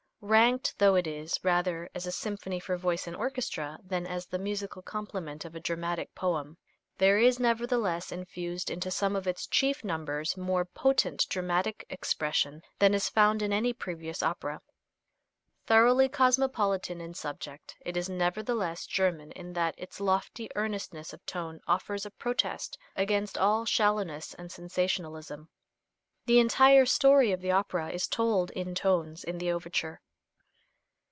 Ranked, 0.23 0.75
though 0.77 0.93
it 0.93 1.07
is, 1.07 1.39
rather 1.41 1.89
as 1.95 2.05
a 2.05 2.11
symphony 2.11 2.59
for 2.59 2.77
voice 2.77 3.07
and 3.07 3.15
orchestra 3.15 3.79
than 3.83 4.05
as 4.05 4.27
the 4.27 4.37
musical 4.37 4.83
complement 4.83 5.45
of 5.45 5.55
a 5.55 5.59
dramatic 5.59 6.13
poem, 6.13 6.59
there 6.99 7.17
is 7.17 7.39
nevertheless 7.39 8.11
infused 8.11 8.69
into 8.69 8.91
some 8.91 9.15
of 9.15 9.25
its 9.25 9.47
chief 9.47 9.83
numbers 9.83 10.37
more 10.37 10.63
potent 10.63 11.25
dramatic 11.27 11.87
expression 11.89 12.61
than 12.77 12.93
is 12.93 13.09
found 13.09 13.41
in 13.41 13.51
any 13.51 13.73
previous 13.73 14.21
opera. 14.21 14.61
Thoroughly 15.65 16.07
cosmopolitan 16.07 17.01
in 17.01 17.15
subject, 17.15 17.75
it 17.81 17.97
is 17.97 18.07
nevertheless 18.07 18.85
German 18.85 19.31
in 19.31 19.53
that 19.53 19.73
its 19.75 19.99
lofty 19.99 20.49
earnestness 20.55 21.13
of 21.13 21.25
tone 21.25 21.61
offers 21.67 22.05
a 22.05 22.11
protest 22.11 22.77
against 22.95 23.39
all 23.39 23.65
shallowness 23.65 24.35
and 24.35 24.51
sensationalism. 24.51 25.49
The 26.27 26.37
entire 26.39 26.85
story 26.85 27.31
of 27.31 27.41
the 27.41 27.49
opera 27.51 27.89
is 27.89 28.07
told 28.07 28.51
in 28.51 28.75
tones 28.75 29.23
in 29.23 29.39
the 29.39 29.51
overture. 29.51 29.99